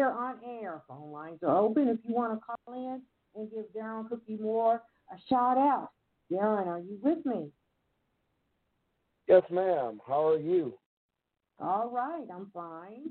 Here 0.00 0.08
on 0.08 0.36
air. 0.62 0.80
Phone 0.88 1.12
lines 1.12 1.40
are 1.42 1.58
open 1.58 1.86
if 1.88 1.98
you 2.08 2.14
want 2.14 2.32
to 2.32 2.40
call 2.46 2.74
in 2.74 3.02
and 3.34 3.50
give 3.50 3.66
Darron 3.76 4.08
Cookie 4.08 4.38
Moore 4.40 4.80
a 5.12 5.16
shout 5.28 5.58
out. 5.58 5.90
Darron, 6.32 6.66
are 6.68 6.78
you 6.78 6.98
with 7.02 7.18
me? 7.26 7.50
Yes, 9.28 9.42
ma'am. 9.50 10.00
How 10.06 10.28
are 10.28 10.38
you? 10.38 10.72
All 11.58 11.90
right, 11.90 12.24
I'm 12.34 12.50
fine. 12.54 13.10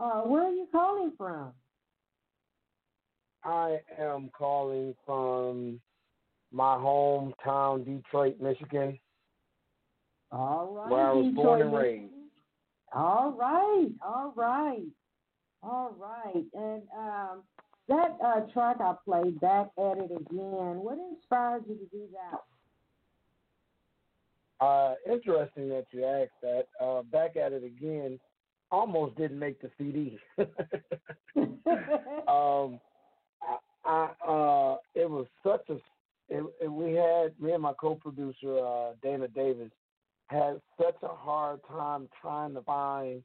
Uh, 0.00 0.20
where 0.20 0.44
are 0.44 0.52
you 0.52 0.68
calling 0.70 1.10
from? 1.18 1.50
I 3.42 3.80
am 3.98 4.30
calling 4.38 4.94
from 5.04 5.80
my 6.52 6.76
hometown, 6.76 7.84
Detroit, 7.84 8.40
Michigan, 8.40 8.96
All 10.30 10.72
right, 10.72 10.88
where 10.88 11.08
I 11.08 11.12
was 11.12 11.26
Detroit, 11.30 11.44
born 11.44 11.62
and 11.62 11.74
raised. 11.74 12.12
All 12.92 13.32
right, 13.36 13.88
all 14.06 14.32
right, 14.36 14.84
all 15.62 15.94
right. 15.98 16.44
And 16.54 16.82
um, 16.96 17.42
that 17.88 18.16
uh, 18.24 18.40
track 18.52 18.76
I 18.80 18.94
played, 19.04 19.40
Back 19.40 19.68
at 19.78 19.98
It 19.98 20.10
Again, 20.10 20.80
what 20.80 20.98
inspired 21.10 21.64
you 21.68 21.76
to 21.76 21.86
do 21.90 22.04
that? 22.12 22.40
Uh, 24.64 24.94
interesting 25.10 25.68
that 25.68 25.86
you 25.92 26.04
asked 26.04 26.40
that. 26.42 26.66
Uh, 26.80 27.02
Back 27.02 27.36
at 27.36 27.52
It 27.52 27.64
Again 27.64 28.18
almost 28.70 29.16
didn't 29.16 29.38
make 29.38 29.60
the 29.60 29.70
CD. 29.78 30.18
um, 32.28 32.80
I, 33.42 33.56
I 33.84 34.08
uh, 34.26 34.76
it 34.94 35.08
was 35.08 35.26
such 35.42 35.68
a. 35.70 35.74
It, 36.30 36.44
it, 36.60 36.68
we 36.68 36.92
had 36.92 37.40
me 37.40 37.52
and 37.52 37.62
my 37.62 37.72
co-producer 37.80 38.58
uh, 38.58 38.92
Dana 39.02 39.28
Davis 39.28 39.70
had 40.26 40.60
such 40.76 40.96
a 41.02 41.08
hard 41.08 41.60
time 41.66 42.06
trying 42.20 42.52
to 42.52 42.60
find 42.62 43.22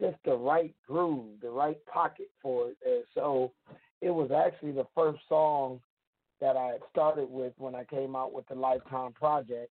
just 0.00 0.16
the 0.24 0.36
right 0.36 0.74
groove, 0.86 1.40
the 1.42 1.50
right 1.50 1.78
pocket 1.86 2.28
for 2.42 2.68
it. 2.68 2.76
And 2.86 3.04
so 3.14 3.52
it 4.00 4.10
was 4.10 4.30
actually 4.30 4.72
the 4.72 4.86
first 4.94 5.20
song 5.28 5.80
that 6.40 6.56
I 6.56 6.66
had 6.66 6.80
started 6.90 7.28
with 7.30 7.52
when 7.58 7.74
I 7.74 7.84
came 7.84 8.14
out 8.14 8.32
with 8.32 8.46
the 8.48 8.54
Lifetime 8.54 9.12
Project, 9.12 9.70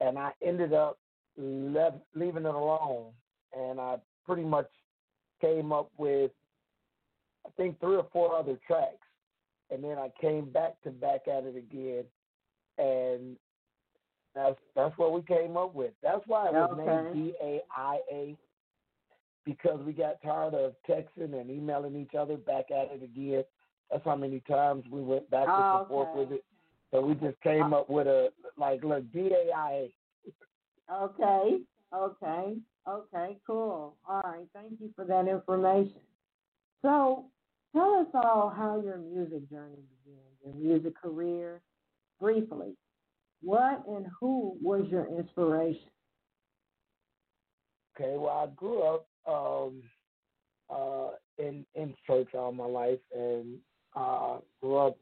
and 0.00 0.16
I 0.18 0.30
ended 0.40 0.72
up 0.72 0.98
left, 1.36 1.96
leaving 2.14 2.44
it 2.44 2.54
alone, 2.54 3.10
and 3.56 3.80
I 3.80 3.96
pretty 4.24 4.44
much 4.44 4.68
came 5.40 5.72
up 5.72 5.90
with 5.98 6.30
I 7.46 7.50
think 7.56 7.80
three 7.80 7.96
or 7.96 8.06
four 8.12 8.36
other 8.36 8.58
tracks, 8.66 9.06
and 9.70 9.82
then 9.82 9.96
I 9.98 10.10
came 10.20 10.50
back 10.50 10.80
to 10.82 10.90
back 10.90 11.22
at 11.26 11.44
it 11.44 11.56
again, 11.56 12.04
and 12.76 13.36
that's 14.34 14.58
that's 14.76 14.96
what 14.98 15.12
we 15.12 15.22
came 15.22 15.56
up 15.56 15.74
with. 15.74 15.92
That's 16.02 16.22
why 16.26 16.48
it 16.48 16.52
was 16.52 16.70
okay. 16.78 16.84
named 16.84 17.14
D 17.14 17.34
A 17.42 17.60
I 17.76 17.98
A 18.12 18.36
because 19.44 19.80
we 19.84 19.92
got 19.92 20.20
tired 20.22 20.54
of 20.54 20.74
texting 20.88 21.38
and 21.38 21.50
emailing 21.50 21.96
each 21.96 22.14
other 22.18 22.36
back 22.36 22.66
at 22.70 22.90
it 22.92 23.02
again. 23.02 23.44
That's 23.90 24.04
how 24.04 24.16
many 24.16 24.40
times 24.40 24.84
we 24.90 25.00
went 25.00 25.30
back 25.30 25.46
oh, 25.48 25.78
and 25.78 25.88
forth 25.88 26.08
okay. 26.10 26.18
with 26.18 26.32
it. 26.32 26.44
So 26.90 27.00
we 27.00 27.14
just 27.14 27.40
came 27.42 27.72
up 27.72 27.88
with 27.88 28.06
a 28.06 28.30
like 28.56 28.82
look 28.84 29.10
D 29.12 29.30
A 29.32 29.56
I 29.56 29.88
A. 30.90 30.94
Okay. 31.02 31.58
Okay. 31.94 32.56
Okay. 32.88 33.36
Cool. 33.46 33.94
All 34.08 34.22
right. 34.24 34.46
Thank 34.54 34.80
you 34.80 34.90
for 34.94 35.04
that 35.04 35.28
information. 35.28 36.00
So, 36.82 37.24
tell 37.74 37.94
us 37.94 38.06
all 38.14 38.52
how 38.54 38.80
your 38.82 38.98
music 38.98 39.50
journey 39.50 39.82
began, 40.04 40.22
your 40.44 40.54
music 40.54 41.00
career, 41.00 41.60
briefly. 42.20 42.76
What 43.42 43.84
and 43.88 44.06
who 44.20 44.56
was 44.62 44.86
your 44.90 45.06
inspiration? 45.06 45.90
Okay, 47.96 48.16
well, 48.16 48.30
I 48.30 48.46
grew 48.54 48.82
up 48.82 49.07
um, 49.28 49.82
uh, 50.70 51.10
in 51.38 51.64
in 51.74 51.94
church 52.06 52.28
all 52.34 52.52
my 52.52 52.66
life, 52.66 52.98
and 53.14 53.58
uh, 53.94 54.38
grew 54.60 54.76
up 54.76 54.96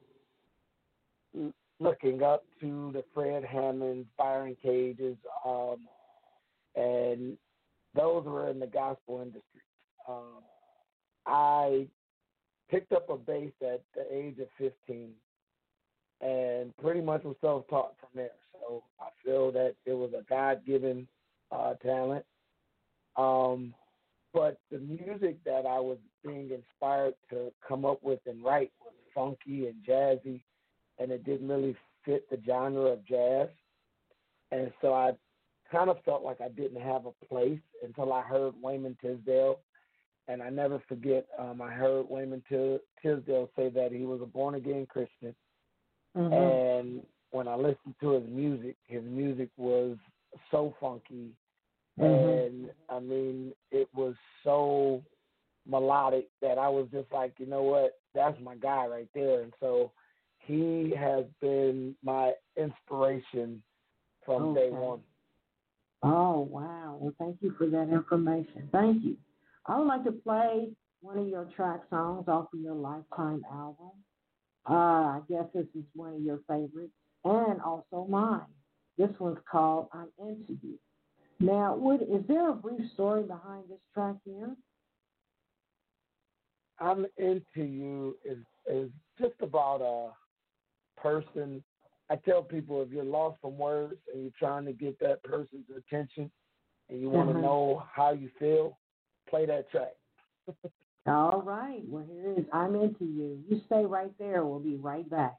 looking 1.79 2.23
up 2.23 2.45
to 2.61 2.91
the 2.93 3.05
Fred 3.15 3.45
Hammond, 3.45 4.07
Byron 4.17 4.57
Cages, 4.63 5.17
um, 5.45 5.77
and 6.75 7.37
those 7.95 8.25
were 8.25 8.49
in 8.49 8.59
the 8.59 8.67
gospel 8.67 9.21
industry. 9.21 9.63
Um, 10.09 10.43
I 11.27 11.87
picked 12.71 12.93
up 12.93 13.11
a 13.11 13.17
bass 13.17 13.53
at 13.63 13.83
the 13.95 14.07
age 14.11 14.39
of 14.39 14.49
15 14.59 15.11
and 16.21 16.77
pretty 16.79 17.01
much 17.01 17.25
was 17.25 17.37
self 17.41 17.67
taught 17.69 17.95
from 18.01 18.09
there. 18.15 18.31
So 18.53 18.83
I 19.01 19.09
feel 19.25 19.53
that 19.53 19.75
it 19.85 19.93
was 19.93 20.11
a 20.13 20.23
God 20.29 20.63
given 20.67 21.07
uh, 21.53 21.75
talent. 21.75 22.25
Um, 23.17 23.75
but 24.33 24.59
the 24.71 24.79
music 24.79 25.43
that 25.45 25.67
I 25.67 25.79
was 25.81 25.99
being 26.25 26.51
inspired 26.51 27.15
to 27.31 27.53
come 27.67 27.85
up 27.85 28.03
with 28.03 28.21
and 28.27 28.43
write 28.45 28.73
was 28.85 28.95
funky 29.15 29.67
and 29.67 29.77
jazzy, 29.87 30.43
and 30.99 31.11
it 31.11 31.25
didn't 31.25 31.49
really 31.49 31.77
fit 32.05 32.29
the 32.31 32.41
genre 32.47 32.93
of 32.93 33.07
jazz. 33.07 33.49
And 34.53 34.73
so 34.81 34.95
I 34.95 35.13
kind 35.71 35.91
of 35.91 35.97
felt 36.05 36.23
like 36.23 36.41
I 36.41 36.49
didn't 36.49 36.81
have 36.81 37.07
a 37.07 37.25
place 37.27 37.61
until 37.83 38.13
I 38.13 38.23
heard 38.23 38.55
Wayman 38.63 38.97
Tisdale. 39.01 39.61
And 40.29 40.43
I 40.43 40.51
never 40.51 40.83
forget, 40.89 41.27
um, 41.39 41.63
I 41.63 41.71
heard 41.71 42.07
Wayman 42.09 42.43
T- 42.49 42.79
Tisdale 43.03 43.49
say 43.57 43.69
that 43.71 43.93
he 43.93 44.05
was 44.05 44.21
a 44.23 44.27
born 44.27 44.57
again 44.57 44.87
Christian 44.87 45.35
Mm-hmm. 46.17 46.35
and 46.35 47.03
when 47.31 47.49
I 47.49 47.55
listened 47.55 47.95
to 48.01 48.13
his 48.13 48.25
music, 48.29 48.77
his 48.87 49.03
music 49.05 49.51
was 49.57 49.97
so 50.51 50.75
funky, 50.81 51.33
Mm-hmm. 51.99 52.47
and 52.57 52.71
I 52.91 53.01
mean, 53.01 53.53
it 53.71 53.89
was 53.95 54.15
so 54.45 55.03
melodic 55.67 56.29
that 56.43 56.59
I 56.59 56.69
was 56.69 56.89
just 56.93 57.11
like, 57.11 57.35
you 57.39 57.47
know 57.47 57.63
what, 57.63 57.99
that's 58.15 58.39
my 58.43 58.55
guy 58.57 58.87
right 58.87 59.09
there. 59.15 59.43
And 59.43 59.53
so 59.61 59.93
he 60.47 60.95
has 60.97 61.25
been 61.41 61.95
my 62.03 62.33
inspiration 62.57 63.63
from 64.25 64.43
okay. 64.49 64.61
day 64.61 64.71
one. 64.71 65.01
Oh 66.03 66.41
wow! 66.51 66.99
Well, 67.01 67.15
thank 67.19 67.39
you 67.41 67.55
for 67.57 67.67
that 67.67 67.89
information. 67.91 68.69
Thank 68.71 69.05
you. 69.05 69.17
I 69.65 69.79
would 69.79 69.89
like 69.89 70.05
to 70.05 70.13
play 70.13 70.69
one 71.01 71.19
of 71.19 71.27
your 71.27 71.49
track 71.57 71.81
songs 71.91 72.27
off 72.29 72.47
of 72.53 72.61
your 72.61 72.75
Lifetime 72.75 73.43
album. 73.51 73.93
Uh, 74.69 74.75
I 74.75 75.21
guess 75.29 75.45
this 75.55 75.67
is 75.75 75.85
one 75.95 76.15
of 76.15 76.21
your 76.21 76.41
favorites, 76.47 76.93
and 77.25 77.61
also 77.61 78.07
mine. 78.09 78.43
This 78.99 79.11
one's 79.19 79.39
called 79.51 79.89
"I'm 79.93 80.09
Into 80.19 80.59
You." 80.63 80.79
Now, 81.39 81.77
would 81.77 82.03
is 82.03 82.27
there 82.29 82.51
a 82.51 82.55
brief 82.55 82.91
story 82.95 83.23
behind 83.23 83.65
this 83.69 83.79
track 83.93 84.17
here? 84.25 84.57
I'm 86.79 87.07
into 87.17 87.63
you 87.63 88.17
is 88.25 88.39
is 88.67 88.91
just 89.19 89.35
about 89.41 89.81
a 89.81 91.01
person. 91.01 91.63
I 92.09 92.17
tell 92.17 92.43
people 92.43 92.83
if 92.83 92.91
you're 92.91 93.05
lost 93.05 93.41
from 93.41 93.59
words 93.59 93.99
and 94.13 94.23
you're 94.23 94.33
trying 94.39 94.65
to 94.67 94.73
get 94.73 94.99
that 95.01 95.23
person's 95.25 95.67
attention 95.77 96.31
and 96.89 97.01
you 97.01 97.11
want 97.11 97.29
to 97.31 97.35
Mhm. 97.35 97.43
know 97.43 97.83
how 97.91 98.13
you 98.13 98.29
feel, 98.39 98.79
play 99.29 99.45
that 99.47 99.69
track. 99.71 99.97
All 101.07 101.43
right. 101.43 101.83
Well, 101.89 102.05
here 102.05 102.31
it 102.33 102.39
is. 102.39 102.47
I'm 102.53 102.75
into 102.77 103.05
you. 103.05 103.43
You 103.49 103.61
stay 103.67 103.85
right 103.85 104.17
there. 104.19 104.45
We'll 104.45 104.61
be 104.61 104.77
right 104.77 105.09
back. 105.09 105.37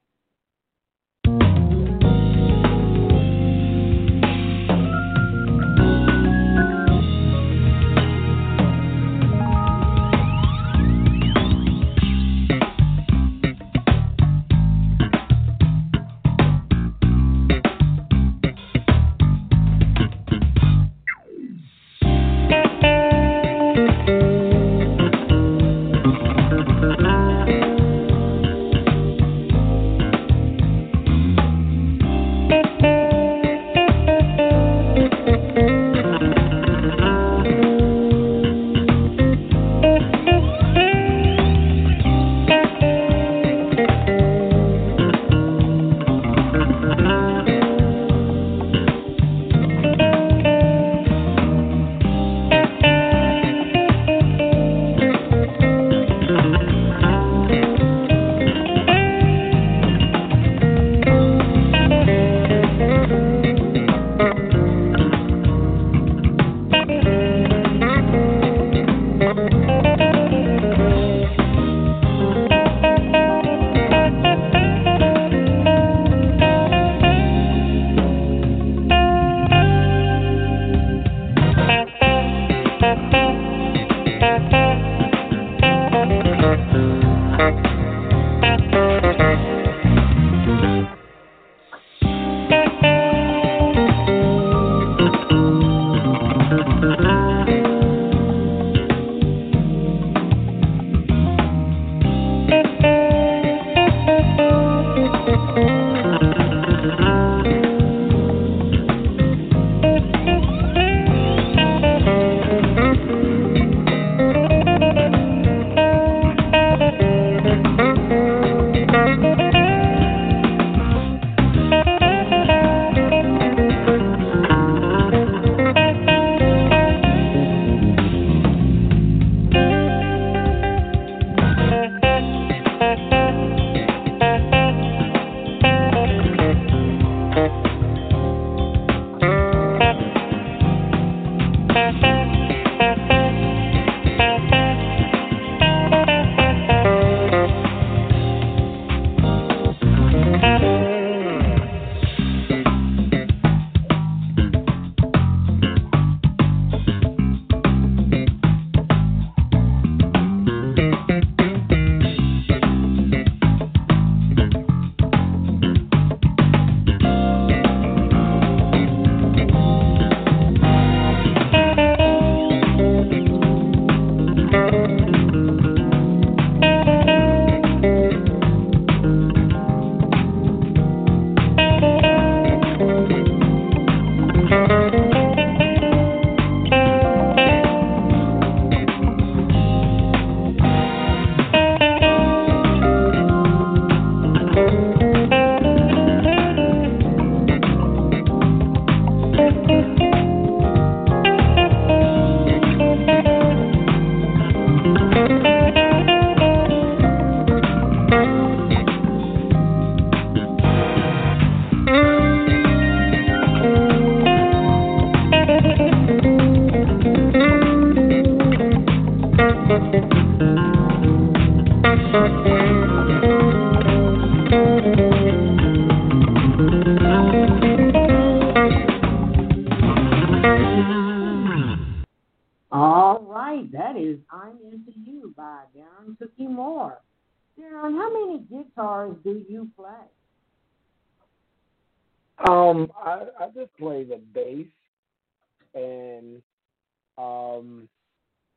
Um, 247.57 247.89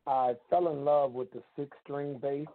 I 0.06 0.34
fell 0.48 0.68
in 0.72 0.84
love 0.84 1.12
with 1.12 1.30
the 1.32 1.42
six 1.56 1.76
string 1.84 2.18
bass 2.18 2.46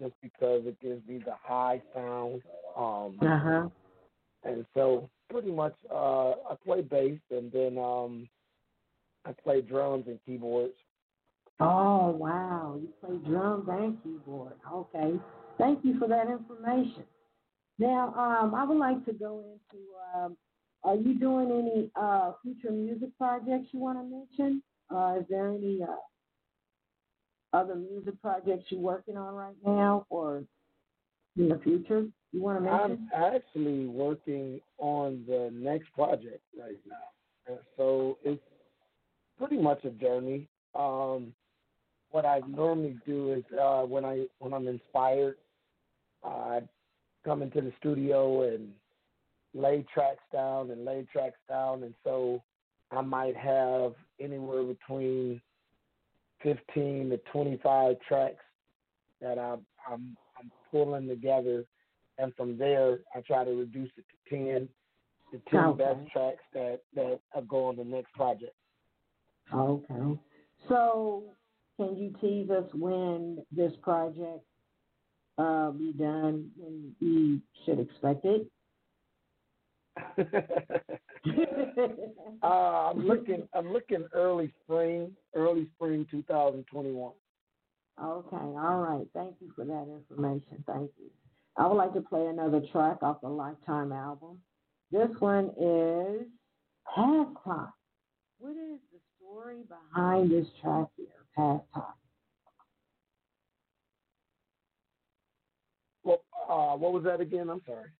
just 0.00 0.14
because 0.22 0.62
it 0.66 0.80
gives 0.80 1.06
me 1.06 1.18
the 1.18 1.34
high 1.42 1.82
sound. 1.94 2.42
Um, 2.76 3.18
Uh 3.22 3.38
huh. 3.38 3.68
and 4.44 4.66
so 4.74 5.08
pretty 5.30 5.52
much 5.52 5.74
uh, 5.90 6.30
I 6.30 6.56
play 6.64 6.82
bass, 6.82 7.20
and 7.30 7.50
then 7.52 7.78
um, 7.78 8.28
I 9.24 9.32
play 9.32 9.60
drums 9.62 10.04
and 10.06 10.18
keyboards. 10.26 10.74
Oh 11.60 12.10
wow, 12.10 12.78
you 12.80 12.88
play 13.00 13.16
drums 13.30 13.68
and 13.70 14.02
keyboard. 14.02 14.54
Okay, 14.72 15.14
thank 15.58 15.84
you 15.84 15.98
for 15.98 16.08
that 16.08 16.28
information. 16.28 17.04
Now, 17.78 18.12
um, 18.14 18.54
I 18.54 18.64
would 18.64 18.78
like 18.78 19.04
to 19.06 19.12
go 19.12 19.44
into. 19.72 19.84
Um, 20.14 20.36
are 20.84 20.96
you 20.96 21.18
doing 21.18 21.50
any 21.50 21.90
uh, 21.96 22.32
future 22.42 22.70
music 22.70 23.16
projects 23.16 23.68
you 23.72 23.80
want 23.80 23.98
to 23.98 24.04
mention? 24.04 24.62
Uh, 24.90 25.16
is 25.20 25.26
there 25.28 25.50
any 25.50 25.80
uh, 25.82 27.56
other 27.56 27.74
music 27.74 28.20
projects 28.20 28.64
you're 28.68 28.80
working 28.80 29.16
on 29.16 29.34
right 29.34 29.56
now, 29.64 30.06
or 30.10 30.44
in 31.36 31.48
the 31.48 31.58
future 31.62 32.06
you 32.32 32.42
want 32.42 32.58
to 32.58 32.70
mention? 32.70 33.08
I'm 33.14 33.34
actually 33.34 33.86
working 33.86 34.60
on 34.78 35.24
the 35.26 35.50
next 35.52 35.92
project 35.94 36.42
right 36.58 36.78
now, 36.86 36.96
and 37.48 37.58
so 37.76 38.18
it's 38.24 38.42
pretty 39.38 39.56
much 39.56 39.84
a 39.84 39.90
journey. 39.90 40.48
Um, 40.74 41.32
what 42.10 42.26
I 42.26 42.40
normally 42.46 42.96
do 43.06 43.32
is 43.32 43.44
uh, 43.58 43.82
when 43.82 44.04
I 44.04 44.26
when 44.38 44.52
I'm 44.52 44.68
inspired, 44.68 45.36
I 46.22 46.60
come 47.24 47.42
into 47.42 47.60
the 47.60 47.72
studio 47.80 48.42
and 48.42 48.70
lay 49.54 49.84
tracks 49.92 50.22
down 50.32 50.70
and 50.70 50.84
lay 50.84 51.06
tracks 51.12 51.38
down, 51.48 51.82
and 51.84 51.94
so 52.04 52.42
I 52.90 53.00
might 53.02 53.36
have 53.36 53.94
anywhere 54.20 54.62
between 54.64 55.40
15 56.42 57.10
to 57.10 57.18
25 57.32 57.96
tracks 58.06 58.44
that 59.20 59.38
I'm 59.38 59.66
I'm, 59.90 60.16
I'm 60.38 60.50
pulling 60.70 61.08
together, 61.08 61.64
and 62.18 62.34
from 62.36 62.58
there 62.58 62.98
I 63.14 63.20
try 63.22 63.44
to 63.44 63.52
reduce 63.52 63.90
it 63.96 64.04
to 64.30 64.36
10, 64.36 64.68
the 65.32 65.40
10 65.50 65.60
Okay. 65.60 65.84
best 65.84 66.12
tracks 66.12 66.42
that 66.54 66.80
that 66.94 67.20
go 67.48 67.66
on 67.66 67.76
the 67.76 67.84
next 67.84 68.12
project. 68.14 68.54
Okay. 69.54 70.18
So, 70.68 71.24
can 71.76 71.96
you 71.96 72.14
tease 72.20 72.50
us 72.50 72.68
when 72.74 73.44
this 73.52 73.72
project 73.82 74.44
uh 75.38 75.70
be 75.72 75.92
done? 75.92 76.50
When 76.56 76.94
we 77.00 77.42
should 77.64 77.80
expect 77.80 78.24
it? 78.24 78.50
uh, 82.42 82.46
I'm 82.46 83.06
looking. 83.06 83.48
I'm 83.54 83.72
looking 83.72 84.06
early 84.12 84.52
spring, 84.62 85.12
early 85.34 85.66
spring 85.74 86.06
2021. 86.10 87.12
Okay, 88.02 88.36
all 88.36 88.80
right. 88.80 89.06
Thank 89.14 89.36
you 89.40 89.52
for 89.54 89.64
that 89.64 89.86
information. 89.88 90.64
Thank 90.66 90.90
you. 90.98 91.10
I 91.56 91.66
would 91.66 91.76
like 91.76 91.94
to 91.94 92.00
play 92.00 92.26
another 92.26 92.60
track 92.72 93.02
off 93.02 93.20
the 93.20 93.28
Lifetime 93.28 93.92
album. 93.92 94.40
This 94.90 95.08
one 95.20 95.50
is 95.60 96.26
Pastime. 96.94 97.72
What 98.38 98.52
is 98.52 98.80
the 98.92 98.98
story 99.16 99.62
behind 99.68 100.30
this 100.30 100.46
track 100.60 100.86
here, 100.96 101.06
Pastime? 101.36 101.94
Well, 106.02 106.22
uh, 106.48 106.76
what 106.76 106.92
was 106.92 107.04
that 107.04 107.20
again? 107.20 107.48
I'm 107.48 107.62
sorry. 107.64 107.90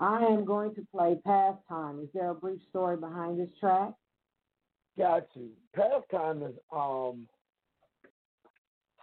I 0.00 0.24
am 0.24 0.44
going 0.44 0.74
to 0.74 0.86
play 0.94 1.16
Pastime. 1.24 2.00
Is 2.00 2.08
there 2.14 2.30
a 2.30 2.34
brief 2.34 2.60
story 2.70 2.96
behind 2.96 3.38
this 3.38 3.50
track? 3.60 3.92
Got 4.98 5.26
you. 5.34 5.50
Pastime 5.74 6.42
is 6.42 6.54
um 6.74 7.26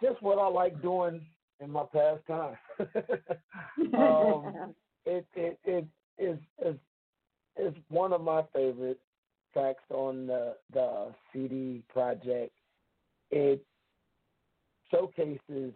just 0.02 0.22
what 0.22 0.38
I 0.38 0.48
like 0.48 0.80
doing 0.82 1.20
in 1.60 1.70
my 1.70 1.84
pastime. 1.92 2.56
um, 3.98 4.74
it 5.06 5.26
it 5.34 5.58
it 5.64 5.86
is 6.18 6.38
is 6.64 6.76
is 7.56 7.74
one 7.88 8.12
of 8.12 8.22
my 8.22 8.42
favorite 8.54 9.00
tracks 9.52 9.82
on 9.90 10.26
the 10.26 10.54
the 10.72 11.12
CD 11.32 11.82
project. 11.88 12.52
It 13.30 13.64
showcases 14.90 15.72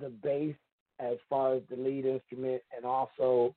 the 0.00 0.10
bass 0.22 0.54
as 0.98 1.16
far 1.28 1.54
as 1.54 1.62
the 1.70 1.76
lead 1.76 2.04
instrument 2.04 2.62
and 2.74 2.84
also 2.84 3.54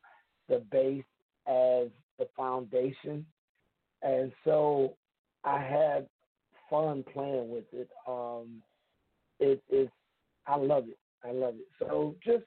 the 0.50 0.64
bass 0.72 1.04
as 1.48 1.90
the 2.20 2.28
foundation. 2.36 3.26
And 4.02 4.32
so 4.44 4.96
I 5.44 5.62
had 5.62 6.08
fun 6.70 7.04
playing 7.14 7.50
with 7.50 7.66
it. 7.74 7.90
Um 8.08 8.62
it 9.40 9.62
is 9.70 9.90
I 10.48 10.56
love 10.56 10.86
it. 10.88 10.98
I 11.24 11.32
love 11.32 11.56
it. 11.56 11.68
So 11.80 12.16
just 12.24 12.44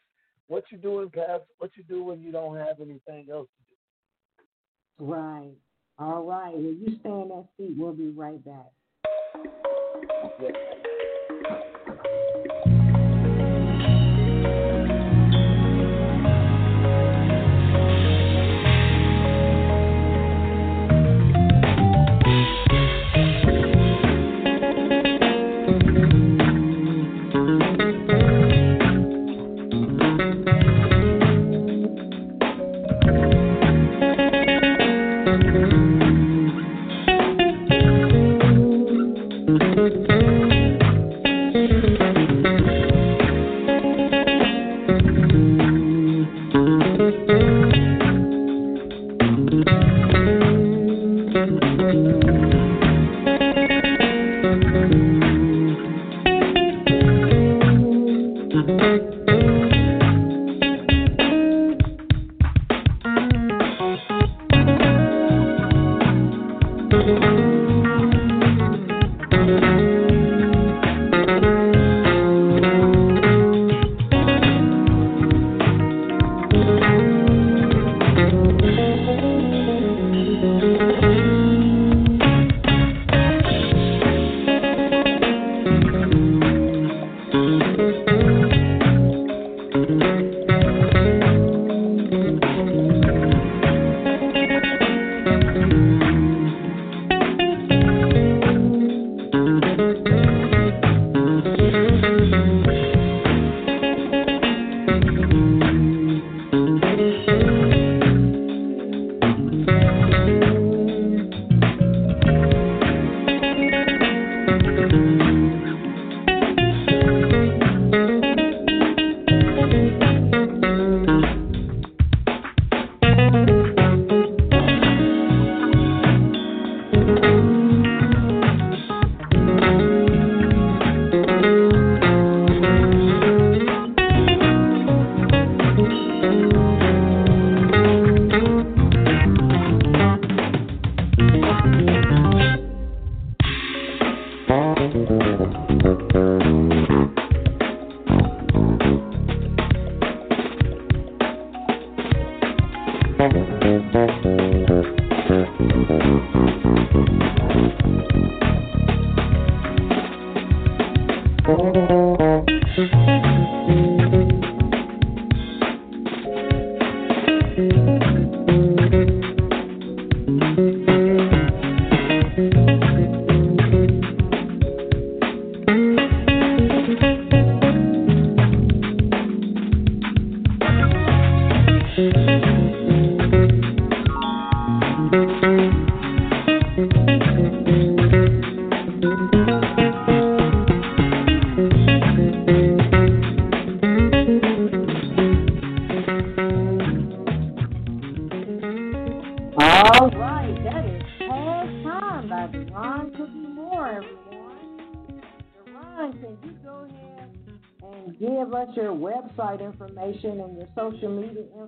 what 0.48 0.64
you 0.70 0.78
do 0.78 1.00
in 1.00 1.10
past 1.10 1.42
what 1.58 1.70
you 1.76 1.84
do 1.84 2.02
when 2.04 2.20
you 2.22 2.32
don't 2.32 2.56
have 2.56 2.80
anything 2.80 3.28
else 3.32 3.48
to 3.56 5.04
do. 5.04 5.12
right. 5.12 5.52
All 5.98 6.24
right. 6.24 6.52
Well, 6.54 6.72
you 6.72 6.96
stay 7.00 7.08
in 7.08 7.28
that 7.28 7.46
seat. 7.56 7.74
We'll 7.76 7.92
be 7.92 8.08
right 8.08 8.44
back. 8.44 8.72
Yeah. 10.40 10.50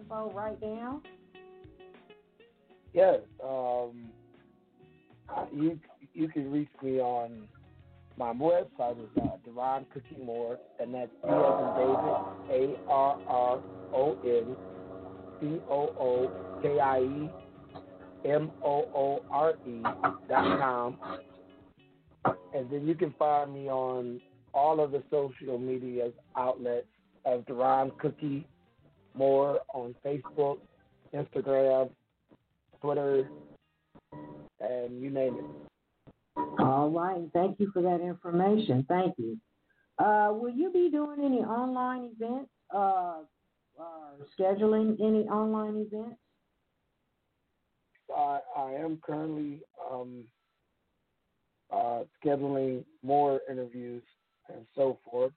Info 0.06 0.30
right 0.32 0.60
now? 0.62 1.02
Yes. 2.92 3.18
Um, 3.42 4.10
you 5.52 5.78
you 6.14 6.28
can 6.28 6.50
reach 6.50 6.68
me 6.80 7.00
on 7.00 7.48
my 8.16 8.32
website 8.32 8.98
is 8.98 9.10
uh, 9.20 9.36
Darron 9.46 9.84
Cookie 9.92 10.22
Moore, 10.24 10.58
and 10.80 10.94
that's 10.94 11.10
D 11.10 11.28
as 11.28 11.32
in 11.32 12.56
David, 12.56 12.76
A 12.78 12.88
R 12.88 13.18
R 13.26 13.60
O 13.92 14.16
N 14.24 14.56
C 15.40 15.60
O 15.68 15.92
O 15.98 16.60
K 16.62 16.78
I 16.80 17.00
E 17.00 17.30
M 18.28 18.50
O 18.64 18.88
O 18.94 19.22
R 19.30 19.54
E 19.66 19.82
dot 20.28 20.60
com. 20.60 20.96
And 22.54 22.70
then 22.70 22.86
you 22.86 22.94
can 22.94 23.12
find 23.18 23.52
me 23.52 23.68
on 23.68 24.20
all 24.54 24.80
of 24.80 24.92
the 24.92 25.02
social 25.10 25.58
media 25.58 26.10
outlets 26.36 26.86
as 27.26 27.40
Darron 27.40 27.96
Cookie 27.98 28.46
Moore 29.16 29.60
on 29.74 29.94
Facebook, 30.04 30.58
Instagram, 31.14 31.90
Twitter, 32.80 33.28
and 34.60 35.00
you 35.00 35.10
name 35.10 35.36
it. 35.36 36.42
All 36.58 36.90
right, 36.90 37.22
thank 37.32 37.60
you 37.60 37.70
for 37.72 37.82
that 37.82 38.00
information. 38.00 38.84
Thank 38.88 39.14
you. 39.18 39.38
Uh, 39.98 40.30
will 40.32 40.50
you 40.50 40.70
be 40.70 40.90
doing 40.90 41.20
any 41.24 41.38
online 41.38 42.10
events? 42.18 42.50
Uh, 42.74 43.20
uh, 43.78 44.12
scheduling 44.38 45.00
any 45.00 45.26
online 45.28 45.86
events? 45.86 46.16
I, 48.14 48.40
I 48.56 48.70
am 48.72 48.98
currently 49.02 49.60
um, 49.90 50.24
uh, 51.72 52.02
scheduling 52.24 52.84
more 53.02 53.40
interviews 53.50 54.02
and 54.48 54.66
so 54.74 54.98
forth. 55.10 55.32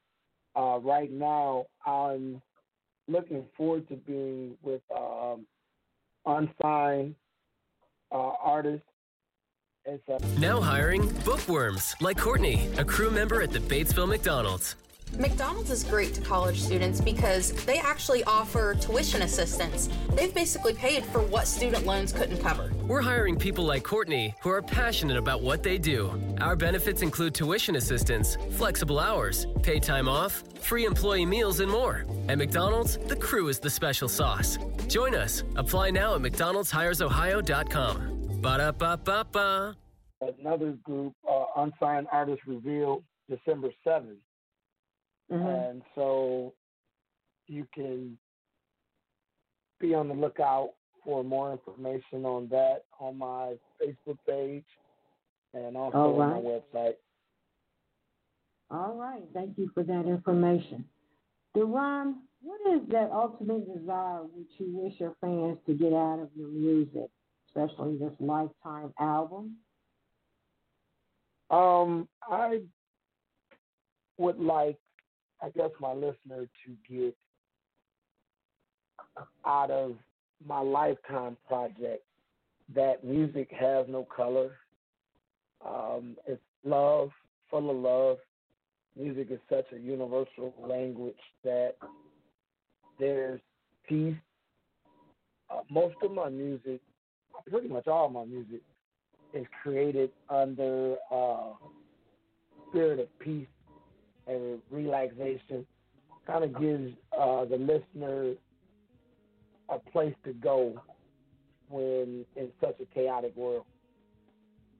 Uh, 0.55 0.79
right 0.81 1.11
now, 1.11 1.65
I'm 1.85 2.41
looking 3.09 3.45
forward 3.57 3.87
to 3.89 3.95
being 3.95 4.55
with 4.61 4.81
um, 4.95 5.45
unsigned 6.25 7.15
uh, 8.11 8.31
artists. 8.41 8.85
Now 10.37 10.61
hiring 10.61 11.07
bookworms 11.25 11.95
like 11.99 12.17
Courtney, 12.17 12.69
a 12.77 12.85
crew 12.85 13.09
member 13.09 13.41
at 13.41 13.51
the 13.51 13.59
Batesville 13.59 14.07
McDonald's. 14.07 14.75
McDonald's 15.17 15.71
is 15.71 15.83
great 15.83 16.13
to 16.13 16.21
college 16.21 16.61
students 16.61 17.01
because 17.01 17.51
they 17.65 17.79
actually 17.79 18.23
offer 18.25 18.75
tuition 18.75 19.23
assistance. 19.23 19.89
They've 20.13 20.33
basically 20.33 20.73
paid 20.73 21.03
for 21.05 21.21
what 21.21 21.47
student 21.47 21.85
loans 21.85 22.13
couldn't 22.13 22.37
cover. 22.39 22.71
We're 22.87 23.01
hiring 23.01 23.35
people 23.37 23.65
like 23.65 23.83
Courtney 23.83 24.35
who 24.41 24.49
are 24.49 24.61
passionate 24.61 25.17
about 25.17 25.41
what 25.41 25.63
they 25.63 25.77
do. 25.77 26.11
Our 26.39 26.55
benefits 26.55 27.01
include 27.01 27.33
tuition 27.33 27.75
assistance, 27.75 28.37
flexible 28.51 28.99
hours, 28.99 29.47
paid 29.63 29.83
time 29.83 30.07
off, 30.07 30.43
free 30.61 30.85
employee 30.85 31.25
meals, 31.25 31.59
and 31.59 31.69
more. 31.71 32.05
At 32.27 32.37
McDonald's, 32.37 32.97
the 32.97 33.15
crew 33.15 33.47
is 33.49 33.59
the 33.59 33.69
special 33.69 34.07
sauce. 34.07 34.57
Join 34.87 35.15
us. 35.15 35.43
Apply 35.55 35.89
now 35.91 36.15
at 36.15 36.21
McDonald'sHiresOhio.com. 36.21 38.15
Ba 38.41 38.57
da 38.57 38.71
ba 38.71 38.97
ba 39.03 39.25
ba. 39.29 39.75
another 40.39 40.71
group, 40.83 41.13
uh, 41.29 41.43
Unsigned 41.57 42.07
Artists 42.11 42.47
Revealed, 42.47 43.03
December 43.29 43.69
7th. 43.85 44.15
Mhm. 45.29 45.69
And 45.69 45.83
so 45.95 46.53
you 47.47 47.65
can 47.73 48.17
be 49.79 49.93
on 49.93 50.07
the 50.07 50.13
lookout 50.13 50.73
for 51.03 51.23
more 51.23 51.51
information 51.51 52.25
on 52.25 52.47
that 52.49 52.85
on 52.99 53.17
my 53.17 53.57
Facebook 53.81 54.17
page 54.25 54.65
and 55.53 55.77
also 55.77 55.97
All 55.97 56.21
on 56.21 56.29
my 56.29 56.41
website. 56.41 56.95
All 58.71 58.95
right, 58.95 59.23
thank 59.33 59.57
you 59.57 59.69
for 59.69 59.83
that 59.83 60.05
information. 60.05 60.87
Darron, 61.55 62.15
what 62.41 62.61
is 62.73 62.87
that 62.89 63.09
ultimate 63.11 63.65
desire 63.73 64.23
which 64.23 64.49
you 64.59 64.77
wish 64.77 64.99
your 64.99 65.15
fans 65.21 65.57
to 65.65 65.73
get 65.73 65.93
out 65.93 66.19
of 66.19 66.29
your 66.35 66.49
music, 66.49 67.09
especially 67.47 67.97
this 67.97 68.13
lifetime 68.19 68.93
album? 68.99 69.57
Um, 71.49 72.07
I 72.21 72.61
would 74.17 74.39
like, 74.39 74.77
I 75.41 75.49
guess, 75.49 75.69
my 75.79 75.93
listener 75.93 76.47
to 76.65 76.75
get 76.89 77.15
out 79.45 79.71
of 79.71 79.95
my 80.45 80.59
lifetime 80.59 81.37
project 81.47 82.03
that 82.75 83.03
music 83.03 83.49
has 83.57 83.85
no 83.89 84.05
color. 84.15 84.51
Um, 85.65 86.15
it's 86.27 86.41
love, 86.63 87.09
full 87.49 87.69
of 87.69 87.77
love. 87.77 88.17
Music 88.97 89.27
is 89.31 89.39
such 89.49 89.65
a 89.73 89.79
universal 89.79 90.53
language 90.59 91.15
that 91.43 91.75
there's 92.99 93.39
peace. 93.87 94.15
Uh, 95.49 95.61
most 95.69 95.95
of 96.03 96.11
my 96.11 96.29
music, 96.29 96.81
pretty 97.49 97.67
much 97.67 97.87
all 97.87 98.09
my 98.09 98.25
music, 98.25 98.61
is 99.33 99.45
created 99.63 100.11
under 100.29 100.95
uh, 101.11 101.53
spirit 102.69 102.99
of 102.99 103.19
peace 103.19 103.47
and 104.27 104.59
relaxation. 104.69 105.65
Kind 106.27 106.43
of 106.43 106.59
gives 106.59 106.93
uh, 107.19 107.45
the 107.45 107.57
listener 107.57 108.33
a 109.69 109.79
place 109.91 110.13
to 110.25 110.33
go 110.33 110.81
when 111.69 112.25
in 112.35 112.49
such 112.61 112.79
a 112.81 112.85
chaotic 112.93 113.35
world. 113.35 113.65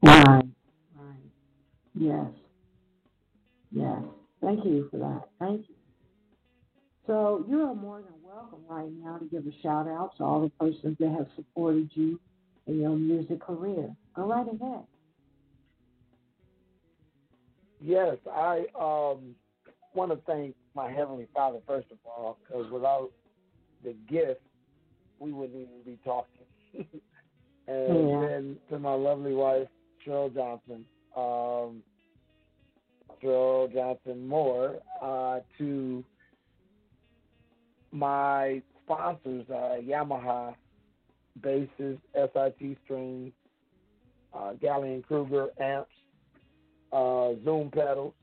Right, 0.04 0.26
right. 0.26 1.16
Yes. 1.96 2.28
Yes. 3.72 4.02
Thank 4.42 4.66
you 4.66 4.88
for 4.92 4.98
that. 4.98 5.30
Thank 5.40 5.68
you. 5.70 5.76
So 7.08 7.44
you 7.50 7.62
are 7.62 7.76
more 7.76 8.02
than 8.02 8.14
welcome 8.24 8.60
right 8.68 8.92
now 9.04 9.18
to 9.18 9.26
give 9.26 9.46
a 9.46 9.62
shout 9.62 9.88
out 9.88 10.12
to 10.18 10.24
all 10.24 10.42
the 10.42 10.50
persons 10.64 10.96
that 11.00 11.10
have 11.10 11.28
supported 11.36 11.90
you 11.94 12.20
in 12.68 12.80
your 12.80 12.96
music 12.96 13.42
career. 13.42 13.90
Go 14.16 14.28
right 14.28 14.46
ahead. 14.48 14.84
Yes, 17.82 18.18
I 18.32 18.66
um, 18.80 19.36
want 19.94 20.12
to 20.12 20.18
thank 20.28 20.56
my 20.76 20.92
Heavenly 20.92 21.28
Father, 21.34 21.60
first 21.66 21.88
of 21.92 21.98
all, 22.06 22.38
because 22.48 22.70
without 22.72 23.10
the 23.84 23.96
gift, 24.10 24.42
we 25.20 25.32
wouldn't 25.32 25.58
even 25.58 25.84
be 25.86 25.98
talking. 26.04 26.46
and 27.68 28.10
Yeah. 28.12 28.28
then 28.28 28.58
to 28.70 28.80
my 28.80 28.94
lovely 28.94 29.34
wife, 29.34 29.68
Cheryl 30.06 30.34
Johnson, 30.34 30.86
um, 31.16 31.84
Cheryl 33.24 33.72
Johnson 33.74 34.28
Moore, 34.28 34.80
uh, 35.02 35.40
to 35.58 36.04
my 37.92 38.62
sponsors, 38.84 39.46
uh, 39.50 39.78
Yamaha 39.82 40.56
basses, 41.42 41.98
SIT 42.14 42.78
strings, 42.84 43.32
uh, 44.34 44.54
Gallien-Krueger 44.62 45.48
amps, 45.62 45.90
uh, 46.92 47.34
Zoom 47.44 47.70
pedals. 47.72 48.14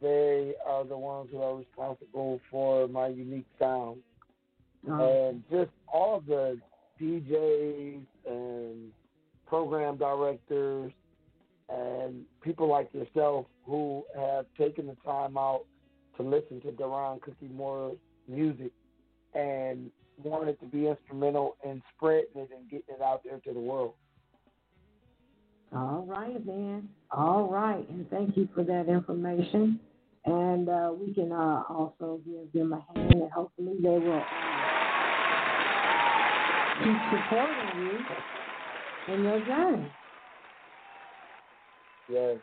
They 0.00 0.54
are 0.66 0.84
the 0.84 0.96
ones 0.96 1.28
who 1.30 1.40
are 1.42 1.56
responsible 1.56 2.40
for 2.50 2.88
my 2.88 3.08
unique 3.08 3.46
sound. 3.58 3.98
Um, 4.88 5.00
And 5.00 5.42
just 5.50 5.70
all 5.92 6.20
the 6.26 6.58
DJs 7.00 8.00
and 8.26 8.90
program 9.46 9.96
directors 9.96 10.92
and 11.68 12.24
people 12.42 12.68
like 12.68 12.92
yourself 12.92 13.46
who 13.64 14.04
have 14.16 14.46
taken 14.58 14.86
the 14.88 14.96
time 15.04 15.38
out 15.38 15.64
to 16.16 16.22
listen 16.22 16.60
to 16.62 16.68
Darron 16.72 17.20
Cookie 17.20 17.48
Moore's 17.54 17.96
music 18.28 18.72
and 19.34 19.90
wanted 20.22 20.58
to 20.60 20.66
be 20.66 20.88
instrumental 20.88 21.56
in 21.64 21.82
spreading 21.96 22.26
it 22.34 22.50
and 22.54 22.68
getting 22.68 22.96
it 22.96 23.02
out 23.02 23.22
there 23.24 23.38
to 23.38 23.52
the 23.52 23.60
world. 23.60 23.94
All 25.74 26.04
right, 26.06 26.44
then. 26.46 26.88
All 27.10 27.48
right, 27.48 27.88
and 27.88 28.08
thank 28.10 28.36
you 28.36 28.48
for 28.54 28.62
that 28.64 28.88
information. 28.88 29.80
And 30.24 30.68
uh, 30.68 30.92
we 30.98 31.12
can 31.14 31.32
uh, 31.32 31.62
also 31.68 32.20
give 32.24 32.52
them 32.52 32.72
a 32.72 32.84
hand, 32.94 33.12
and 33.12 33.32
hopefully 33.32 33.74
they 33.82 33.88
will 33.88 34.22
uh, 34.22 34.82
keep 36.78 36.96
supporting 37.10 37.80
you 37.80 39.14
in 39.14 39.24
your 39.24 39.40
journey. 39.46 39.92
Yes. 42.08 42.36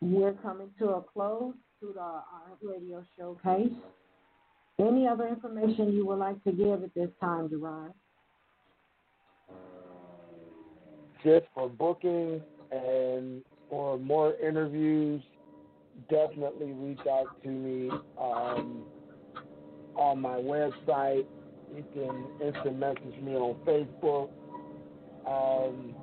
We're 0.00 0.34
coming 0.34 0.70
to 0.78 0.90
a 0.90 1.02
close 1.02 1.54
to 1.80 1.92
the 1.92 2.00
our 2.00 2.22
radio 2.62 3.04
showcase. 3.18 3.72
Any 4.78 5.08
other 5.08 5.26
information 5.26 5.92
you 5.92 6.06
would 6.06 6.18
like 6.18 6.42
to 6.44 6.52
give 6.52 6.82
at 6.82 6.94
this 6.94 7.08
time, 7.20 7.48
Darron? 7.48 7.92
For 11.26 11.68
booking 11.68 12.40
and 12.70 13.42
for 13.68 13.98
more 13.98 14.34
interviews, 14.36 15.20
definitely 16.08 16.72
reach 16.72 17.00
out 17.10 17.26
to 17.42 17.48
me 17.48 17.90
um, 18.16 18.84
on 19.96 20.20
my 20.20 20.36
website. 20.36 21.26
You 21.74 21.84
can 21.92 22.26
instant 22.46 22.78
message 22.78 23.20
me 23.20 23.34
on 23.34 23.56
Facebook. 23.66 24.30
Um, 25.26 25.96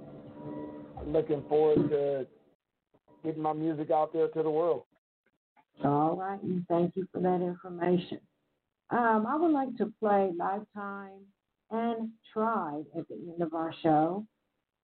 looking 1.08 1.42
forward 1.48 1.90
to 1.90 2.28
getting 3.24 3.42
my 3.42 3.54
music 3.54 3.92
out 3.92 4.12
there 4.12 4.28
to 4.28 4.44
the 4.44 4.52
world. 4.52 4.84
All 5.86 6.18
right, 6.18 6.44
and 6.44 6.66
thank 6.68 6.98
you 6.98 7.08
for 7.14 7.22
that 7.22 7.42
information. 7.42 8.20
Um, 8.90 9.26
I 9.26 9.38
would 9.38 9.52
like 9.52 9.78
to 9.78 9.94
play 10.02 10.34
Lifetime 10.38 11.22
and 11.72 12.10
Tried 12.34 12.84
at 12.98 13.08
the 13.08 13.16
end 13.16 13.42
of 13.42 13.54
our 13.54 13.74
show. 13.82 14.26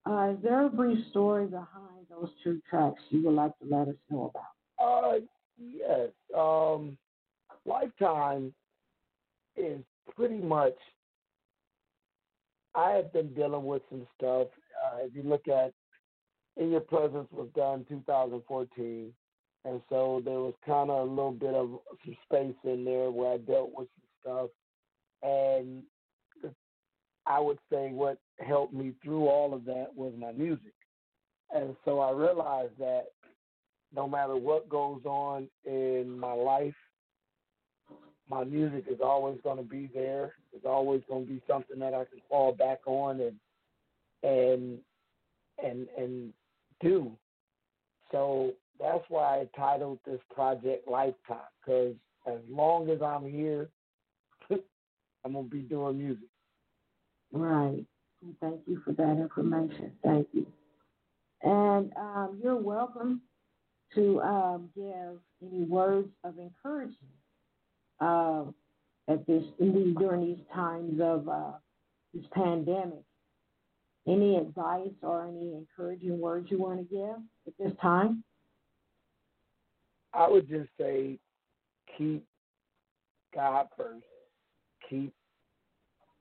Uh, 0.09 0.31
is 0.31 0.37
there 0.41 0.65
a 0.65 0.69
brief 0.69 0.97
story 1.11 1.45
behind 1.45 2.07
those 2.09 2.29
two 2.43 2.59
tracks 2.67 3.01
you 3.09 3.23
would 3.23 3.35
like 3.35 3.51
to 3.59 3.65
let 3.69 3.87
us 3.87 3.95
know 4.09 4.31
about? 4.33 5.13
Uh, 5.13 5.19
yes. 5.59 6.09
Um, 6.35 6.97
Lifetime 7.65 8.53
is 9.55 9.81
pretty 10.15 10.39
much. 10.39 10.73
I 12.73 12.91
have 12.91 13.13
been 13.13 13.33
dealing 13.33 13.65
with 13.65 13.83
some 13.89 14.07
stuff. 14.17 14.47
Uh, 14.83 14.97
if 15.01 15.13
you 15.13 15.23
look 15.23 15.47
at 15.47 15.73
In 16.57 16.71
Your 16.71 16.81
Presence 16.81 17.27
was 17.31 17.49
done 17.55 17.85
2014, 17.87 19.13
and 19.65 19.81
so 19.89 20.21
there 20.25 20.39
was 20.39 20.53
kind 20.65 20.89
of 20.89 21.07
a 21.07 21.11
little 21.11 21.33
bit 21.33 21.53
of 21.53 21.69
some 22.03 22.17
space 22.25 22.55
in 22.63 22.83
there 22.83 23.11
where 23.11 23.33
I 23.33 23.37
dealt 23.37 23.71
with 23.75 23.89
some 24.23 24.23
stuff, 24.23 24.49
and 25.21 25.83
I 27.29 27.39
would 27.39 27.59
say 27.71 27.91
what 27.91 28.17
helped 28.39 28.73
me 28.73 28.93
through 29.03 29.27
all 29.27 29.53
of 29.53 29.63
that 29.65 29.87
was 29.95 30.13
my 30.17 30.31
music. 30.31 30.73
And 31.55 31.75
so 31.85 31.99
I 31.99 32.11
realized 32.11 32.77
that 32.79 33.05
no 33.95 34.07
matter 34.07 34.35
what 34.35 34.67
goes 34.67 35.01
on 35.05 35.47
in 35.65 36.17
my 36.19 36.33
life, 36.33 36.75
my 38.29 38.43
music 38.43 38.85
is 38.89 38.99
always 39.03 39.39
going 39.43 39.57
to 39.57 39.63
be 39.63 39.89
there. 39.93 40.33
It's 40.53 40.65
always 40.65 41.01
going 41.07 41.25
to 41.25 41.31
be 41.31 41.41
something 41.47 41.79
that 41.79 41.93
I 41.93 42.05
can 42.05 42.19
fall 42.27 42.51
back 42.51 42.79
on 42.85 43.21
and 43.21 43.35
and 44.21 44.79
and 45.63 45.87
and 45.97 46.33
do. 46.81 47.11
So 48.11 48.53
that's 48.79 49.03
why 49.09 49.39
I 49.39 49.49
titled 49.57 49.99
this 50.05 50.19
project 50.33 50.87
Lifetime 50.87 51.37
because 51.59 51.95
as 52.27 52.39
long 52.49 52.89
as 52.89 53.01
I'm 53.01 53.29
here, 53.29 53.69
I'm 54.51 55.33
gonna 55.33 55.43
be 55.43 55.59
doing 55.59 55.97
music. 55.97 56.28
Right. 57.31 57.85
Thank 58.41 58.61
you 58.65 58.81
for 58.83 58.93
that 58.93 59.17
information. 59.17 59.91
Thank 60.03 60.27
you. 60.33 60.45
And 61.41 61.91
um, 61.95 62.39
you're 62.43 62.57
welcome 62.57 63.21
to 63.95 64.21
um, 64.21 64.69
give 64.75 65.19
any 65.41 65.63
words 65.63 66.09
of 66.23 66.35
encouragement 66.37 66.97
uh, 68.01 68.43
at 69.07 69.25
this 69.25 69.43
these, 69.59 69.95
during 69.97 70.25
these 70.25 70.45
times 70.53 70.99
of 71.01 71.27
uh, 71.29 71.51
this 72.13 72.25
pandemic. 72.33 73.03
Any 74.07 74.37
advice 74.37 74.89
or 75.01 75.27
any 75.27 75.53
encouraging 75.55 76.19
words 76.19 76.47
you 76.49 76.59
want 76.59 76.79
to 76.79 76.95
give 76.95 77.15
at 77.47 77.53
this 77.59 77.77
time? 77.81 78.23
I 80.13 80.27
would 80.27 80.49
just 80.49 80.69
say 80.79 81.19
keep 81.97 82.25
God 83.35 83.67
first. 83.77 84.03
Keep 84.89 85.13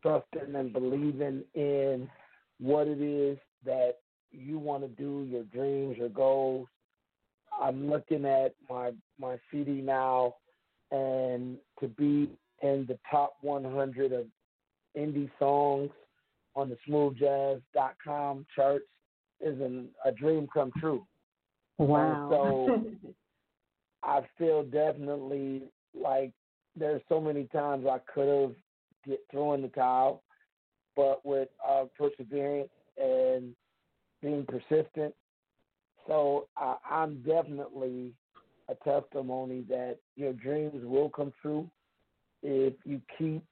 trusting 0.02 0.54
and 0.54 0.72
believing 0.72 1.42
in 1.54 2.08
what 2.60 2.86
it 2.86 3.00
is 3.00 3.38
that 3.64 3.94
you 4.30 4.58
want 4.58 4.82
to 4.82 4.88
do, 4.88 5.26
your 5.30 5.44
dreams, 5.44 5.96
your 5.96 6.08
goals. 6.08 6.68
I'm 7.60 7.88
looking 7.88 8.24
at 8.24 8.54
my 8.68 8.92
my 9.18 9.36
CD 9.50 9.80
now, 9.80 10.34
and 10.90 11.56
to 11.80 11.88
be 11.88 12.30
in 12.62 12.86
the 12.86 12.98
top 13.10 13.34
100 13.40 14.12
of 14.12 14.26
indie 14.96 15.30
songs 15.38 15.90
on 16.54 16.68
the 16.68 16.76
smoothjazz.com 16.88 18.46
charts 18.54 18.84
is 19.40 19.60
an, 19.60 19.88
a 20.04 20.12
dream 20.12 20.48
come 20.52 20.72
true. 20.78 21.06
Wow. 21.78 22.68
And 22.72 22.96
so 23.02 23.10
I 24.02 24.20
feel 24.36 24.64
definitely 24.64 25.62
like 25.94 26.32
there's 26.76 27.02
so 27.08 27.20
many 27.20 27.44
times 27.44 27.86
I 27.86 27.98
could 28.12 28.28
have 28.28 28.54
get 29.08 29.20
thrown 29.30 29.62
the 29.62 29.68
towel, 29.68 30.22
but 30.96 31.24
with 31.24 31.48
uh, 31.66 31.84
perseverance 31.96 32.70
and 32.96 33.54
being 34.22 34.44
persistent. 34.46 35.14
So 36.06 36.48
uh, 36.60 36.76
I'm 36.88 37.22
definitely 37.22 38.12
a 38.68 38.74
testimony 38.76 39.64
that 39.68 39.98
your 40.16 40.32
dreams 40.32 40.84
will 40.84 41.08
come 41.08 41.32
true 41.40 41.70
if 42.42 42.74
you 42.84 43.00
keep 43.16 43.42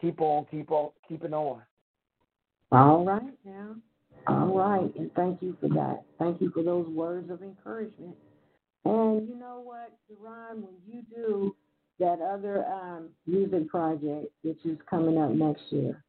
keep 0.00 0.20
on, 0.20 0.46
keep 0.50 0.70
on, 0.70 0.90
keeping 1.08 1.32
on. 1.32 1.62
All 2.72 3.04
right 3.04 3.22
now. 3.44 3.76
All 4.28 4.56
right, 4.56 4.92
and 4.96 5.12
thank 5.14 5.42
you 5.42 5.56
for 5.60 5.68
that. 5.70 6.02
Thank 6.18 6.40
you 6.40 6.50
for 6.52 6.62
those 6.62 6.86
words 6.88 7.30
of 7.30 7.42
encouragement. 7.42 8.14
And 8.84 9.28
you 9.28 9.36
know 9.36 9.60
what, 9.64 9.92
Darron, 10.10 10.56
when 10.56 10.74
you 10.86 11.02
do 11.14 11.56
that 11.98 12.20
other 12.20 12.64
um, 12.66 13.10
music 13.26 13.68
project, 13.68 14.26
which 14.42 14.58
is 14.64 14.78
coming 14.88 15.18
up 15.18 15.30
next 15.30 15.62
year, 15.70 16.02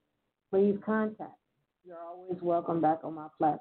please 0.49 0.77
contact. 0.85 1.37
You're 1.85 1.99
always 1.99 2.41
welcome 2.41 2.81
back 2.81 2.99
on 3.03 3.15
my 3.15 3.27
platform. 3.37 3.59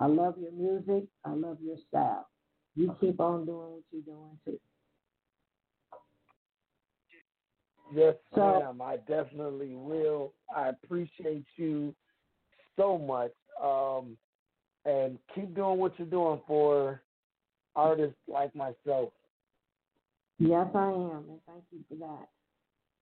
I 0.00 0.06
love 0.06 0.36
your 0.38 0.52
music. 0.52 1.08
I 1.24 1.30
love 1.30 1.58
your 1.62 1.76
style. 1.88 2.28
You 2.74 2.96
keep 3.00 3.20
on 3.20 3.44
doing 3.44 3.72
what 3.72 3.82
you're 3.90 4.02
doing 4.02 4.38
too. 4.44 4.58
Yes, 7.92 8.16
So- 8.34 8.60
ma'am. 8.60 8.80
I 8.82 8.98
definitely 8.98 9.74
will. 9.74 10.32
I 10.54 10.68
appreciate 10.68 11.46
you 11.56 11.94
so 12.76 12.98
much. 12.98 13.32
Um, 13.62 14.16
and 14.84 15.18
keep 15.34 15.54
doing 15.54 15.78
what 15.78 15.98
you're 15.98 16.06
doing 16.08 16.40
for 16.46 17.02
artists 17.74 18.18
like 18.28 18.54
myself. 18.54 19.12
Yes, 20.38 20.68
I 20.74 20.90
am, 20.90 21.24
and 21.28 21.40
thank 21.46 21.64
you 21.72 21.80
for 21.88 21.96
that. 21.96 22.28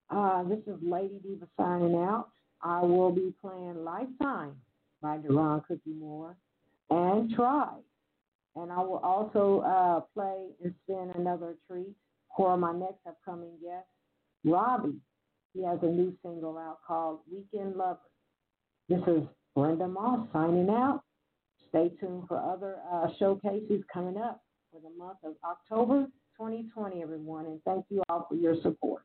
Uh, 0.08 0.42
this 0.44 0.60
is 0.66 0.80
Lady 0.82 1.20
Diva 1.22 1.46
signing 1.58 1.94
out. 1.96 2.28
I 2.62 2.80
will 2.82 3.12
be 3.12 3.34
playing 3.42 3.84
Lifetime 3.84 4.56
by 5.02 5.18
Darron 5.18 5.62
Cookie 5.66 5.92
Moore 5.98 6.36
and 6.88 7.30
Try. 7.34 7.68
And 8.54 8.72
I 8.72 8.78
will 8.78 8.98
also 8.98 9.60
uh, 9.66 10.00
play 10.14 10.46
and 10.64 10.74
spin 10.84 11.12
another 11.14 11.56
treat 11.68 11.94
for 12.34 12.56
my 12.56 12.72
next 12.72 13.00
upcoming 13.06 13.52
guest, 13.62 13.86
Robbie. 14.44 14.96
He 15.52 15.62
has 15.62 15.78
a 15.82 15.86
new 15.86 16.14
single 16.22 16.56
out 16.56 16.78
called 16.86 17.20
Weekend 17.30 17.76
Lover. 17.76 17.98
This 18.88 19.00
is 19.06 19.22
Brenda 19.54 19.88
Moss 19.88 20.26
signing 20.32 20.70
out. 20.70 21.02
Stay 21.68 21.90
tuned 22.00 22.28
for 22.28 22.38
other 22.38 22.76
uh, 22.90 23.08
showcases 23.18 23.82
coming 23.92 24.16
up 24.16 24.42
for 24.70 24.80
the 24.80 24.96
month 24.96 25.18
of 25.24 25.34
October 25.44 26.06
2020, 26.38 27.02
everyone. 27.02 27.46
And 27.46 27.60
thank 27.64 27.86
you 27.88 28.02
all 28.08 28.26
for 28.28 28.36
your 28.36 28.56
support. 28.62 29.02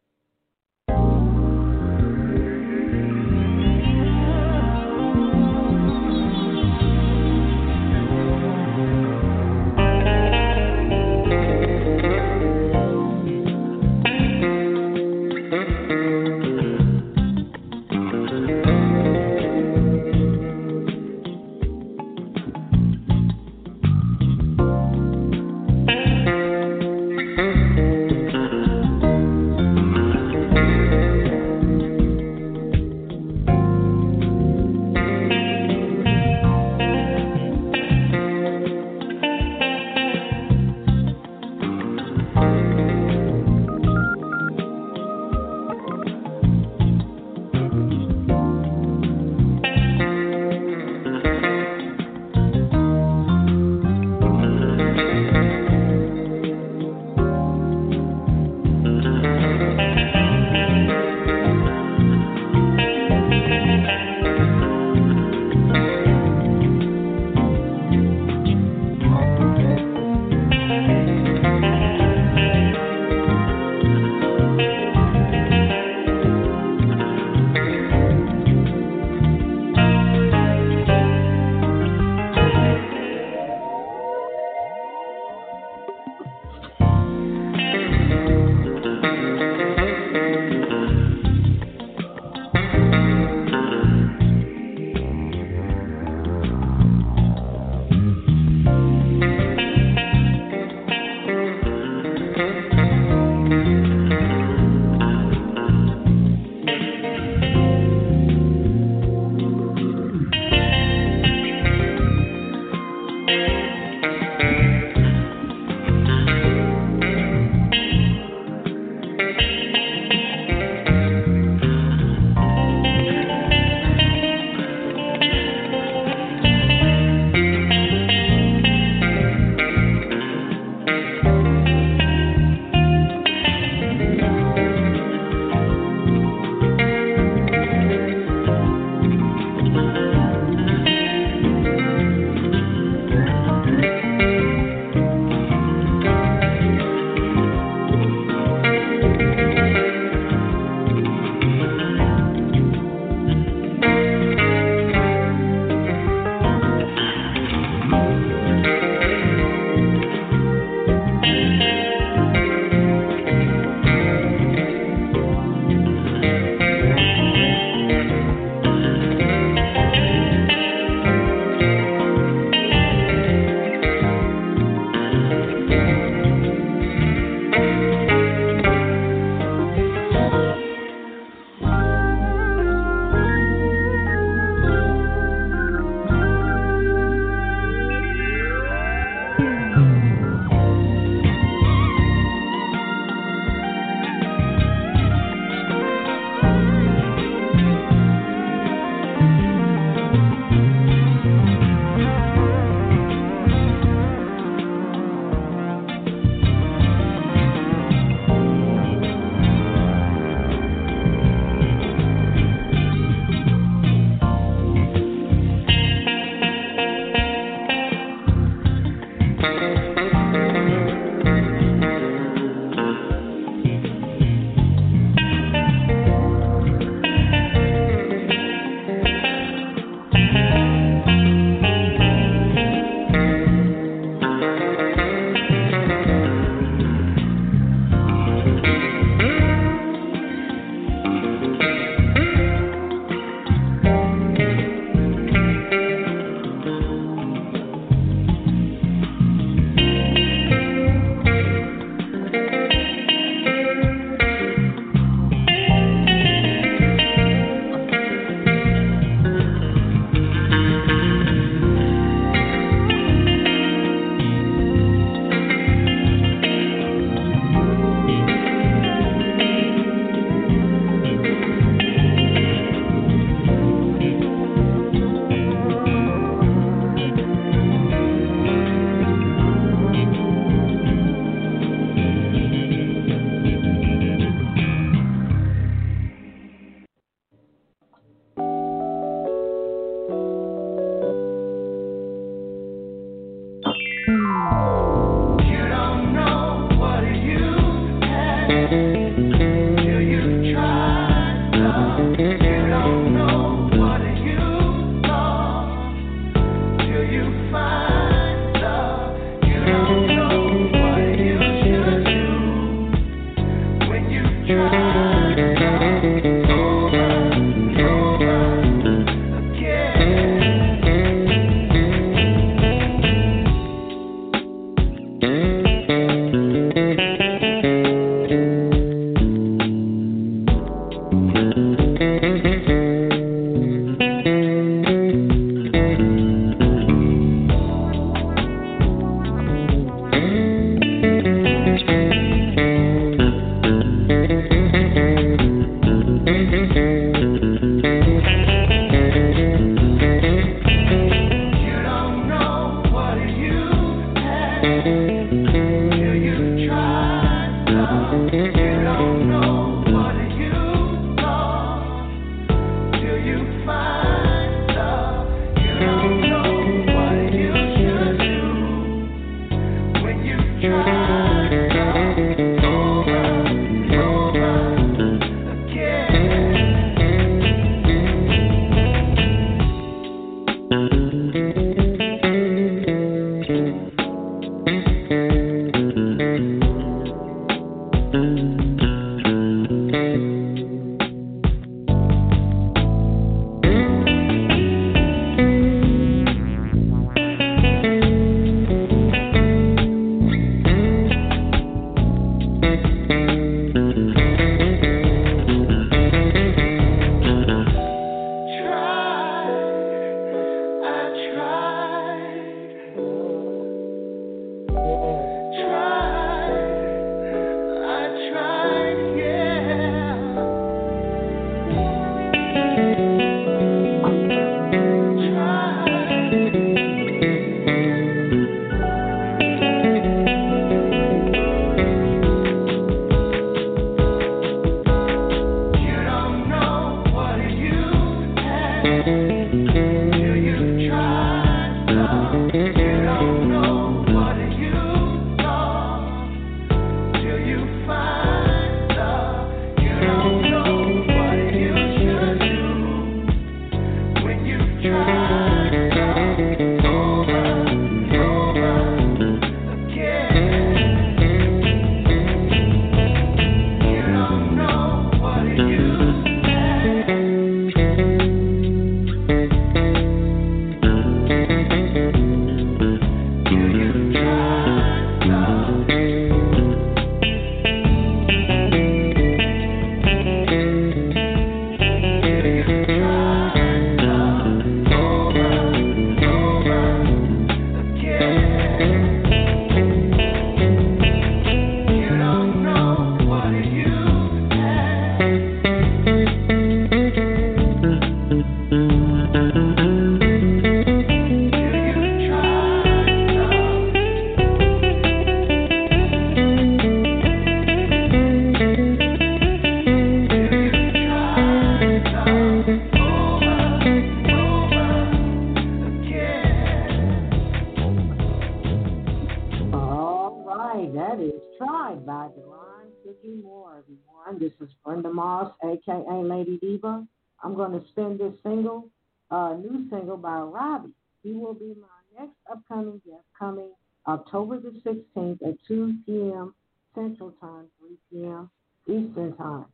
October 534.08 534.60
the 534.60 534.72
16th 534.86 535.41
at 535.47 535.56
2 535.68 535.95
p.m. 536.06 536.54
Central 536.95 537.32
Time, 537.39 537.68
3 537.80 537.89
p.m. 538.12 538.49
Eastern 538.88 539.36
Time. 539.38 539.66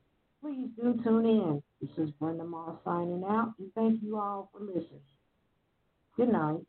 Please 0.41 0.69
do 0.75 0.99
tune 1.03 1.25
in. 1.25 1.63
This 1.81 1.89
is 1.97 2.11
Brenda 2.19 2.43
Moss 2.43 2.77
signing 2.85 3.23
out, 3.27 3.53
and 3.59 3.71
thank 3.73 4.01
you 4.03 4.17
all 4.17 4.49
for 4.51 4.59
listening. 4.59 5.01
Good 6.15 6.29
night. 6.29 6.61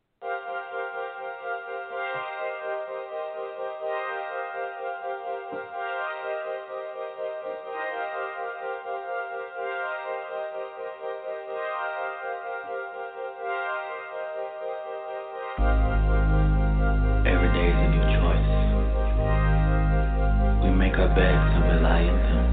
If 21.21 21.25
you 21.25 21.61
wanna 21.65 22.48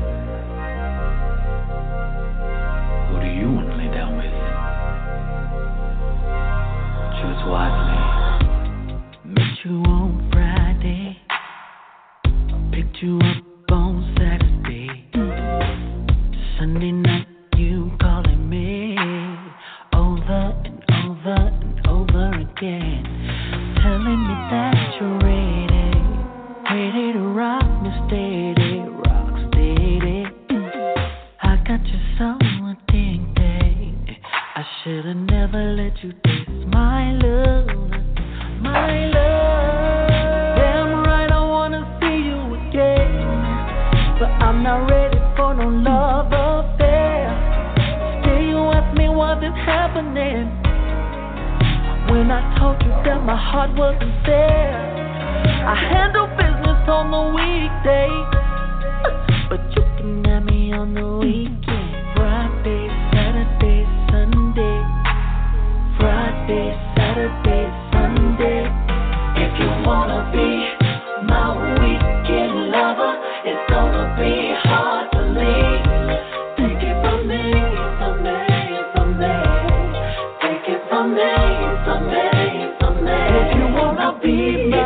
be 84.37 84.67
my 84.67 84.86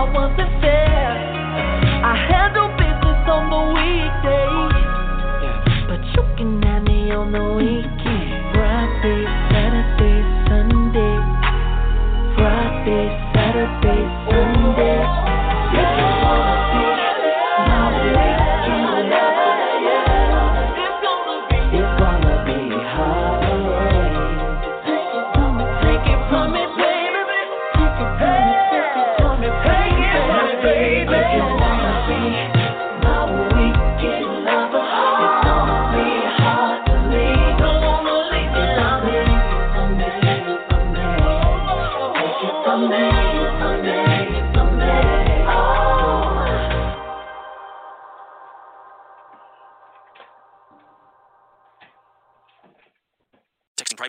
heart 0.00 0.14
wasn't 0.14 0.36
fair. 0.38 0.49